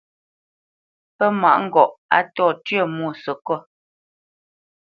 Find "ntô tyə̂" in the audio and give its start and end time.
2.25-2.83